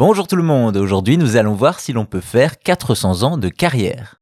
[0.00, 3.50] Bonjour tout le monde, aujourd'hui nous allons voir si l'on peut faire 400 ans de
[3.50, 4.16] carrière.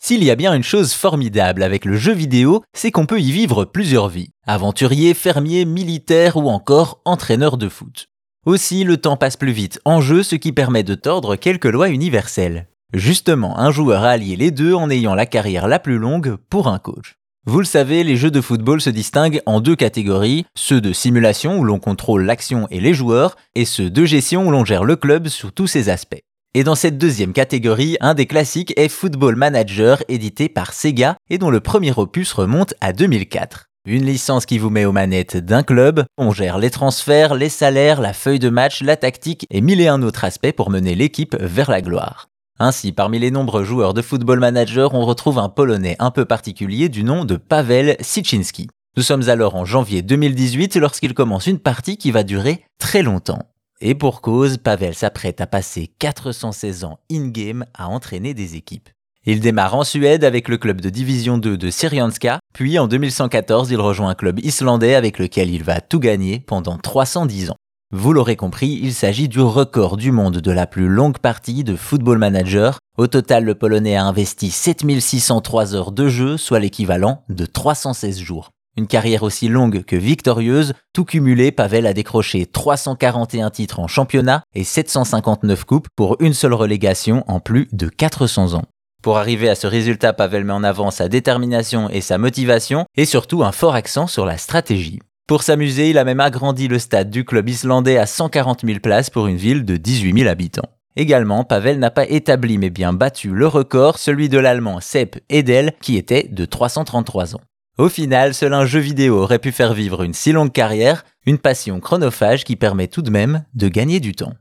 [0.00, 3.32] S'il y a bien une chose formidable avec le jeu vidéo, c'est qu'on peut y
[3.32, 4.30] vivre plusieurs vies.
[4.46, 8.06] Aventurier, fermier, militaire ou encore entraîneur de foot.
[8.46, 11.88] Aussi, le temps passe plus vite en jeu, ce qui permet de tordre quelques lois
[11.88, 12.68] universelles.
[12.92, 16.68] Justement, un joueur a allié les deux en ayant la carrière la plus longue pour
[16.68, 17.16] un coach.
[17.46, 21.58] Vous le savez, les jeux de football se distinguent en deux catégories, ceux de simulation
[21.58, 24.96] où l'on contrôle l'action et les joueurs, et ceux de gestion où l'on gère le
[24.96, 26.22] club sur tous ses aspects.
[26.54, 31.36] Et dans cette deuxième catégorie, un des classiques est Football Manager, édité par Sega et
[31.36, 33.66] dont le premier opus remonte à 2004.
[33.86, 38.00] Une licence qui vous met aux manettes d'un club, on gère les transferts, les salaires,
[38.00, 41.36] la feuille de match, la tactique et mille et un autres aspects pour mener l'équipe
[41.38, 42.28] vers la gloire.
[42.60, 46.88] Ainsi, parmi les nombreux joueurs de Football Manager, on retrouve un Polonais un peu particulier
[46.88, 48.68] du nom de Pavel Sichinski.
[48.96, 53.42] Nous sommes alors en janvier 2018 lorsqu'il commence une partie qui va durer très longtemps.
[53.80, 58.88] Et pour cause, Pavel s'apprête à passer 416 ans in-game à entraîner des équipes.
[59.26, 63.72] Il démarre en Suède avec le club de division 2 de Syrianska, puis en 2114
[63.72, 67.56] il rejoint un club islandais avec lequel il va tout gagner pendant 310 ans.
[67.96, 71.76] Vous l'aurez compris, il s'agit du record du monde de la plus longue partie de
[71.76, 72.80] Football Manager.
[72.98, 78.50] Au total, le Polonais a investi 7603 heures de jeu, soit l'équivalent de 316 jours.
[78.76, 84.42] Une carrière aussi longue que victorieuse, tout cumulé, Pavel a décroché 341 titres en championnat
[84.56, 88.64] et 759 coupes pour une seule relégation en plus de 400 ans.
[89.04, 93.04] Pour arriver à ce résultat, Pavel met en avant sa détermination et sa motivation, et
[93.04, 94.98] surtout un fort accent sur la stratégie.
[95.26, 99.08] Pour s'amuser, il a même agrandi le stade du club islandais à 140 000 places
[99.08, 100.68] pour une ville de 18 000 habitants.
[100.96, 105.72] Également, Pavel n'a pas établi mais bien battu le record, celui de l'allemand Sepp Edel,
[105.80, 107.40] qui était de 333 ans.
[107.78, 111.38] Au final, seul un jeu vidéo aurait pu faire vivre une si longue carrière, une
[111.38, 114.34] passion chronophage qui permet tout de même de gagner du temps.